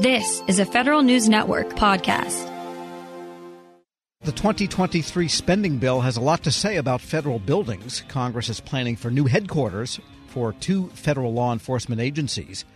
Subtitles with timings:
[0.00, 2.44] This is a Federal News Network podcast.
[4.20, 8.02] The 2023 spending bill has a lot to say about federal buildings.
[8.06, 12.66] Congress is planning for new headquarters for two federal law enforcement agencies.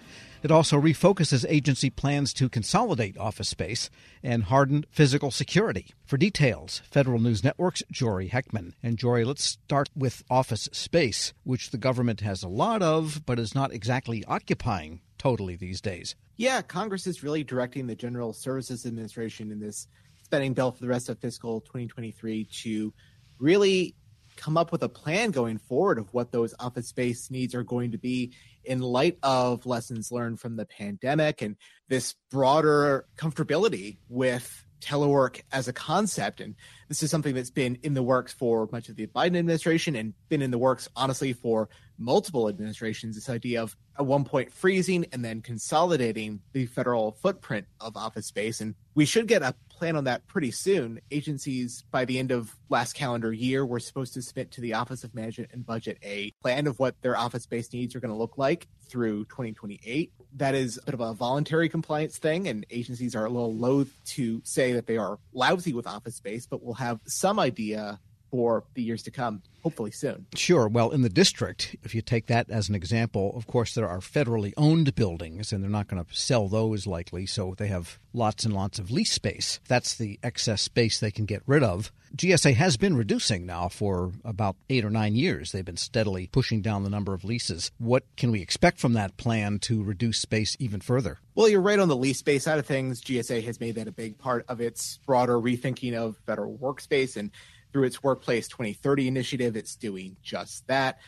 [0.43, 3.91] It also refocuses agency plans to consolidate office space
[4.23, 5.89] and harden physical security.
[6.07, 8.73] For details, Federal News Network's Jory Heckman.
[8.83, 13.39] And Jory, let's start with office space, which the government has a lot of, but
[13.39, 16.17] is not exactly occupying totally these days.
[16.39, 19.87] Yeah, Congress is really directing the General Services Administration in this
[20.25, 22.95] spending bill for the rest of fiscal 2023 to
[23.39, 23.95] really
[24.37, 27.91] come up with a plan going forward of what those office space needs are going
[27.91, 28.33] to be
[28.65, 31.57] in light of lessons learned from the pandemic and
[31.89, 36.41] this broader comfortability with telework as a concept.
[36.41, 36.55] And
[36.91, 40.13] this is something that's been in the works for much of the Biden administration and
[40.29, 41.69] been in the works, honestly, for
[41.99, 43.15] multiple administrations.
[43.15, 48.27] This idea of at one point freezing and then consolidating the federal footprint of office
[48.27, 48.61] space.
[48.61, 51.01] And we should get a plan on that pretty soon.
[51.11, 55.05] Agencies, by the end of last calendar year, were supposed to submit to the Office
[55.05, 58.17] of Management and Budget a plan of what their office space needs are going to
[58.17, 60.13] look like through 2028.
[60.37, 63.93] That is a bit of a voluntary compliance thing, and agencies are a little loath
[64.07, 68.01] to say that they are lousy with office space, but will have some idea
[68.31, 70.27] for the years to come, hopefully soon.
[70.35, 70.69] Sure.
[70.69, 73.99] Well, in the district, if you take that as an example, of course, there are
[73.99, 78.45] federally owned buildings, and they're not going to sell those likely, so they have lots
[78.45, 79.61] and lots of lease space.
[79.69, 81.93] That's the excess space they can get rid of.
[82.17, 85.53] GSA has been reducing now for about eight or nine years.
[85.53, 87.71] They've been steadily pushing down the number of leases.
[87.79, 91.19] What can we expect from that plan to reduce space even further?
[91.37, 93.01] Well, you're right on the lease space side of things.
[93.01, 97.31] GSA has made that a big part of its broader rethinking of federal workspace and
[97.73, 100.99] through its Workplace 2030 initiative, it's doing just that.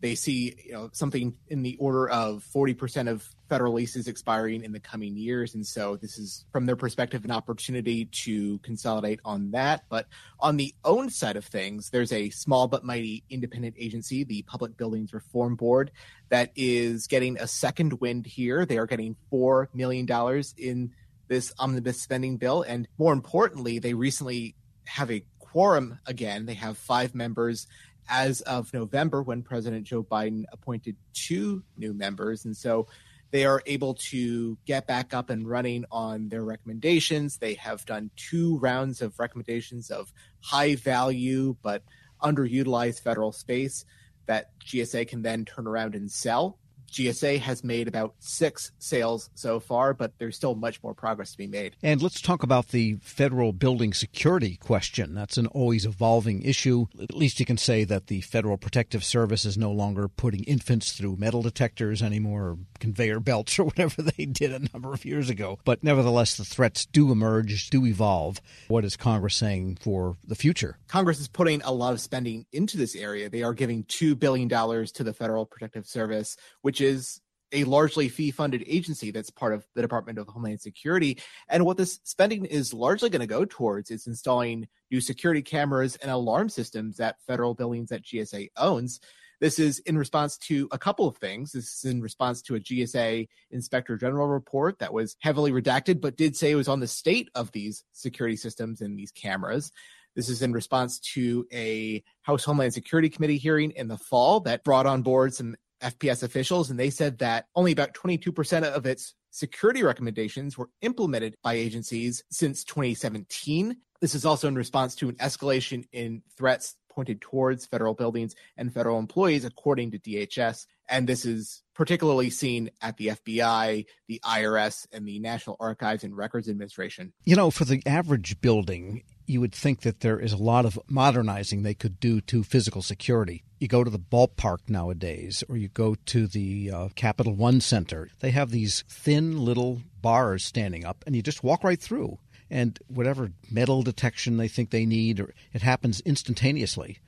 [0.00, 4.72] They see you know something in the order of 40% of federal leases expiring in
[4.72, 5.54] the coming years.
[5.54, 9.84] And so this is, from their perspective, an opportunity to consolidate on that.
[9.90, 10.06] But
[10.40, 14.76] on the own side of things, there's a small but mighty independent agency, the Public
[14.76, 15.92] Buildings Reform Board,
[16.30, 18.64] that is getting a second wind here.
[18.64, 20.08] They are getting $4 million
[20.56, 20.92] in
[21.28, 22.62] this omnibus spending bill.
[22.62, 26.46] And more importantly, they recently have a quorum again.
[26.46, 27.66] They have five members
[28.08, 32.46] as of November when President Joe Biden appointed two new members.
[32.46, 32.86] And so
[33.32, 37.36] they are able to get back up and running on their recommendations.
[37.36, 41.82] They have done two rounds of recommendations of high value but
[42.22, 43.84] underutilized federal space
[44.24, 46.58] that GSA can then turn around and sell.
[46.92, 51.38] GSA has made about six sales so far, but there's still much more progress to
[51.38, 51.76] be made.
[51.82, 55.14] And let's talk about the federal building security question.
[55.14, 56.86] That's an always evolving issue.
[57.00, 60.92] At least you can say that the Federal Protective Service is no longer putting infants
[60.92, 65.30] through metal detectors anymore, or conveyor belts, or whatever they did a number of years
[65.30, 65.58] ago.
[65.64, 68.40] But nevertheless, the threats do emerge, do evolve.
[68.68, 70.76] What is Congress saying for the future?
[70.88, 73.30] Congress is putting a lot of spending into this area.
[73.30, 77.20] They are giving $2 billion to the Federal Protective Service, which is
[77.52, 81.18] a largely fee funded agency that's part of the Department of Homeland Security.
[81.48, 85.96] And what this spending is largely going to go towards is installing new security cameras
[85.96, 89.00] and alarm systems at federal buildings that GSA owns.
[89.40, 91.52] This is in response to a couple of things.
[91.52, 96.16] This is in response to a GSA Inspector General report that was heavily redacted, but
[96.16, 99.72] did say it was on the state of these security systems and these cameras.
[100.14, 104.62] This is in response to a House Homeland Security Committee hearing in the fall that
[104.62, 109.14] brought on board some FPS officials, and they said that only about 22% of its
[109.30, 113.76] security recommendations were implemented by agencies since 2017.
[114.00, 118.72] This is also in response to an escalation in threats pointed towards federal buildings and
[118.72, 120.66] federal employees, according to DHS.
[120.88, 126.16] And this is particularly seen at the FBI, the IRS, and the National Archives and
[126.16, 127.12] Records Administration.
[127.24, 130.78] You know, for the average building, you would think that there is a lot of
[130.88, 133.42] modernizing they could do to physical security.
[133.58, 138.10] You go to the ballpark nowadays, or you go to the uh, Capital One Center.
[138.20, 142.18] They have these thin little bars standing up, and you just walk right through.
[142.50, 146.98] And whatever metal detection they think they need, or it happens instantaneously.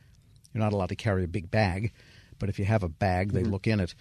[0.52, 1.92] You're not allowed to carry a big bag,
[2.38, 3.52] but if you have a bag, they mm-hmm.
[3.52, 3.94] look in it.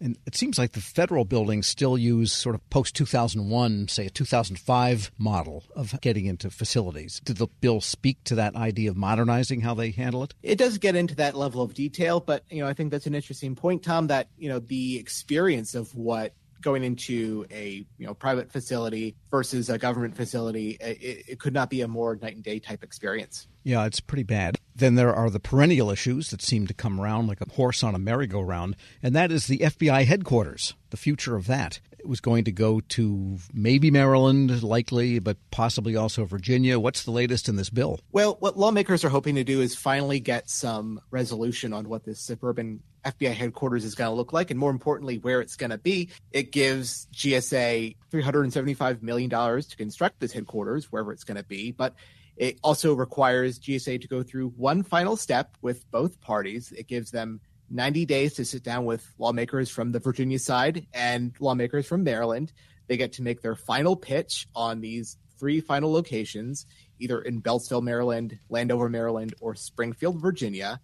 [0.00, 4.10] And it seems like the federal buildings still use sort of post 2001, say a
[4.10, 7.20] 2005 model of getting into facilities.
[7.24, 10.34] Did the bill speak to that idea of modernizing how they handle it?
[10.42, 13.14] It does get into that level of detail, but you know, I think that's an
[13.14, 18.14] interesting point, Tom, that you know, the experience of what going into a you know
[18.14, 22.44] private facility versus a government facility it, it, could not be a more night and
[22.44, 23.46] day type experience.
[23.64, 24.56] Yeah it's pretty bad.
[24.74, 27.94] Then there are the perennial issues that seem to come around like a horse on
[27.94, 32.52] a merry-go-round and that is the fbi headquarters the future of that was going to
[32.52, 36.78] go to maybe Maryland, likely, but possibly also Virginia.
[36.78, 38.00] What's the latest in this bill?
[38.12, 42.20] Well, what lawmakers are hoping to do is finally get some resolution on what this
[42.20, 45.78] suburban FBI headquarters is going to look like, and more importantly, where it's going to
[45.78, 46.10] be.
[46.32, 51.72] It gives GSA $375 million to construct this headquarters, wherever it's going to be.
[51.72, 51.94] But
[52.36, 56.72] it also requires GSA to go through one final step with both parties.
[56.72, 61.34] It gives them 90 days to sit down with lawmakers from the Virginia side and
[61.40, 62.52] lawmakers from Maryland.
[62.86, 66.66] They get to make their final pitch on these three final locations,
[66.98, 70.80] either in Beltsville, Maryland, Landover, Maryland, or Springfield, Virginia.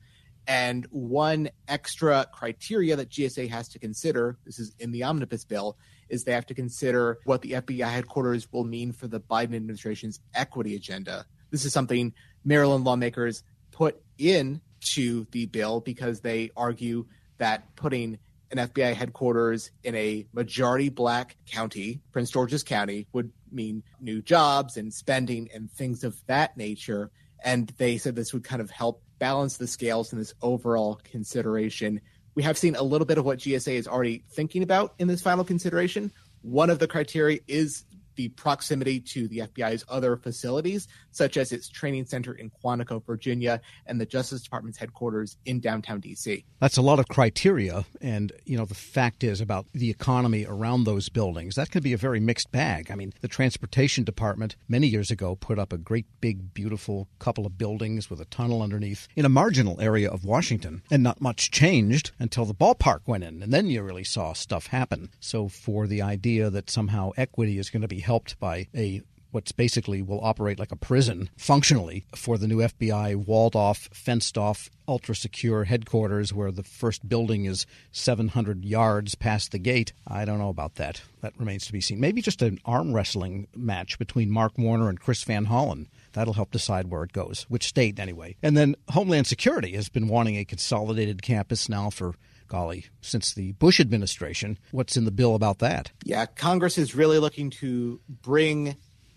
[0.46, 5.78] And one extra criteria that GSA has to consider, this is in the omnibus bill,
[6.10, 10.20] is they have to consider what the FBI headquarters will mean for the Biden administration's
[10.34, 11.25] equity agenda.
[11.50, 12.12] This is something
[12.44, 17.06] Maryland lawmakers put in to the bill because they argue
[17.38, 18.19] that putting
[18.50, 24.76] an FBI headquarters in a majority black county, Prince George's County, would mean new jobs
[24.76, 27.10] and spending and things of that nature.
[27.44, 32.00] And they said this would kind of help balance the scales in this overall consideration.
[32.34, 35.22] We have seen a little bit of what GSA is already thinking about in this
[35.22, 36.12] final consideration.
[36.42, 37.84] One of the criteria is
[38.16, 43.61] the proximity to the FBI's other facilities, such as its training center in Quantico, Virginia,
[43.87, 46.44] and the Justice Department's headquarters in downtown DC.
[46.61, 47.84] That's a lot of criteria.
[48.00, 51.93] And, you know, the fact is about the economy around those buildings, that can be
[51.93, 52.90] a very mixed bag.
[52.90, 57.46] I mean, the Transportation Department many years ago put up a great big, beautiful couple
[57.46, 60.82] of buildings with a tunnel underneath in a marginal area of Washington.
[60.90, 63.43] And not much changed until the ballpark went in.
[63.43, 65.11] And then you really saw stuff happen.
[65.20, 69.02] So, for the idea that somehow equity is going to be helped by a
[69.34, 74.38] what's basically will operate like a prison functionally for the new FBI walled off, fenced
[74.38, 79.92] off, ultra secure headquarters where the first building is 700 yards past the gate.
[80.06, 81.02] I don't know about that.
[81.20, 81.98] That remains to be seen.
[81.98, 85.88] Maybe just an arm wrestling match between Mark Warner and Chris Van Hollen.
[86.12, 88.36] That'll help decide where it goes, which state anyway.
[88.40, 92.14] And then Homeland Security has been wanting a consolidated campus now for
[92.54, 94.56] golly, since the Bush administration.
[94.70, 95.90] What's in the bill about that?
[96.04, 98.76] Yeah, Congress is really looking to bring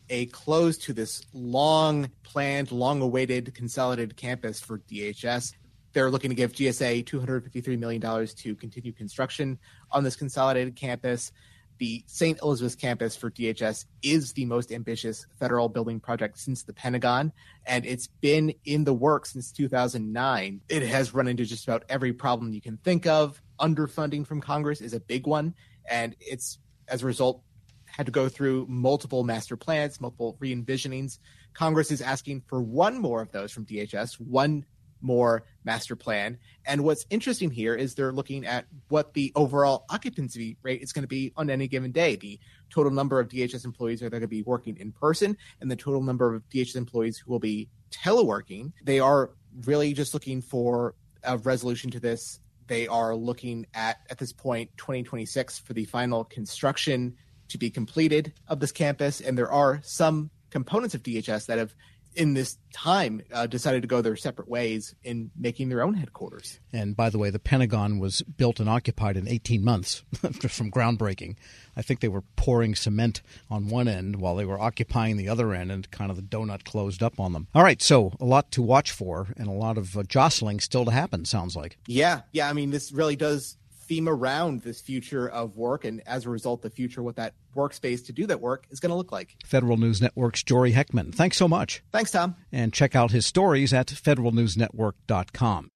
[0.10, 5.54] a close to this long planned, long awaited consolidated campus for DHS.
[5.94, 9.60] They're looking to give GSA $253 million to continue construction
[9.92, 11.32] on this consolidated campus.
[11.78, 12.40] The St.
[12.42, 17.32] Elizabeth's campus for DHS is the most ambitious federal building project since the Pentagon,
[17.66, 20.62] and it's been in the works since 2009.
[20.70, 23.42] It has run into just about every problem you can think of.
[23.60, 25.54] Underfunding from Congress is a big one,
[25.90, 27.44] and it's as a result
[27.86, 31.20] had to go through multiple master plans, multiple re envisionings.
[31.54, 34.66] Congress is asking for one more of those from DHS, one
[35.02, 36.38] more master plan.
[36.66, 41.04] And what's interesting here is they're looking at what the overall occupancy rate is going
[41.04, 42.16] to be on any given day.
[42.16, 42.40] The
[42.70, 46.02] total number of DHS employees are going to be working in person, and the total
[46.02, 48.74] number of DHS employees who will be teleworking.
[48.84, 49.32] They are
[49.66, 52.40] really just looking for a resolution to this.
[52.68, 57.16] They are looking at, at this point, 2026 for the final construction
[57.50, 59.22] to be completed of this campus.
[59.22, 61.74] And there are some components of DHS that have
[62.18, 66.60] in this time uh, decided to go their separate ways in making their own headquarters.
[66.74, 71.36] And by the way, the Pentagon was built and occupied in 18 months from groundbreaking.
[71.76, 73.22] I think they were pouring cement
[73.52, 76.64] on one end while they were occupying the other end, and kind of the donut
[76.64, 77.48] closed up on them.
[77.54, 80.86] All right, so a lot to watch for and a lot of uh, jostling still
[80.86, 81.78] to happen, sounds like.
[81.86, 82.50] Yeah, yeah.
[82.50, 86.62] I mean, this really does theme around this future of work and as a result
[86.62, 89.36] the future what that workspace to do that work is going to look like.
[89.46, 91.14] Federal news network's jory heckman.
[91.14, 91.84] Thanks so much.
[91.92, 92.36] Thanks tom.
[92.52, 95.70] And check out his stories at federalnewsnetwork.com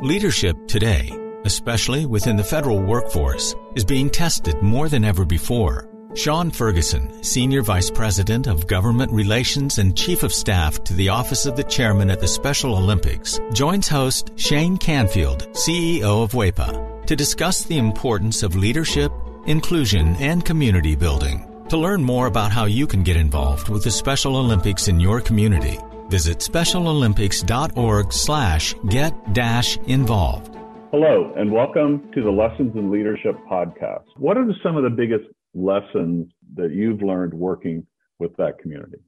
[0.00, 6.48] leadership today especially within the federal workforce is being tested more than ever before Sean
[6.48, 11.56] Ferguson, Senior Vice President of Government Relations and Chief of Staff to the Office of
[11.56, 17.64] the Chairman at the Special Olympics, joins host Shane Canfield, CEO of WEPA, to discuss
[17.64, 19.10] the importance of leadership,
[19.46, 21.50] inclusion, and community building.
[21.70, 25.20] To learn more about how you can get involved with the Special Olympics in your
[25.20, 25.80] community,
[26.10, 30.54] visit specialolympics.org slash get dash involved.
[30.92, 34.04] Hello, and welcome to the Lessons in Leadership podcast.
[34.16, 35.24] What are some of the biggest
[35.54, 37.86] lessons that you've learned working
[38.18, 38.98] with that community?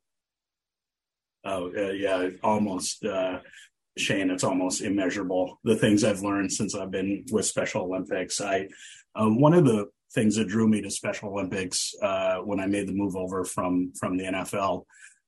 [1.44, 3.40] Oh, uh, yeah, almost, uh,
[3.96, 5.60] Shane, it's almost immeasurable.
[5.64, 8.40] The things I've learned since I've been with Special Olympics.
[8.40, 8.68] I,
[9.14, 12.88] um, one of the things that drew me to Special Olympics uh, when I made
[12.88, 14.84] the move over from from the NFL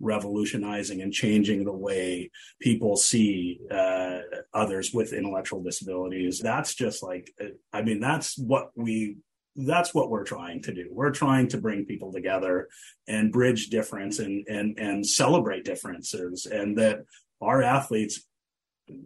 [0.00, 4.20] revolutionizing and changing the way people see uh,
[4.52, 6.40] others with intellectual disabilities.
[6.40, 7.32] That's just like,
[7.72, 9.16] I mean, that's what we
[9.58, 10.88] that's what we're trying to do.
[10.90, 12.68] We're trying to bring people together
[13.08, 17.00] and bridge difference and and and celebrate differences and that
[17.40, 18.26] our athletes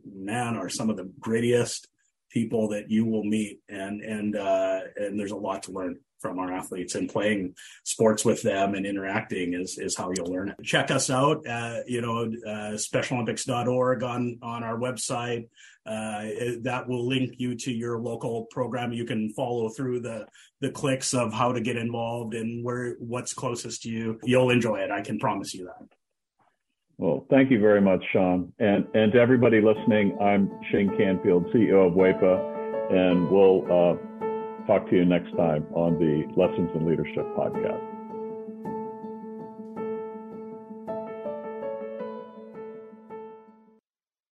[0.05, 1.87] man are some of the grittiest
[2.31, 6.39] people that you will meet and and uh and there's a lot to learn from
[6.39, 10.57] our athletes and playing sports with them and interacting is, is how you'll learn it.
[10.63, 15.49] Check us out at, you know, uh, specialolympics.org on, on our website.
[15.87, 18.93] Uh, that will link you to your local program.
[18.93, 20.27] You can follow through the,
[20.61, 24.21] the clicks of how to get involved and where, what's closest to you.
[24.23, 24.91] You'll enjoy it.
[24.91, 26.00] I can promise you that.
[27.01, 28.53] Well, thank you very much, Sean.
[28.59, 34.89] And, and to everybody listening, I'm Shane Canfield, CEO of WEPA, and we'll, uh, talk
[34.91, 37.90] to you next time on the Lessons in Leadership podcast.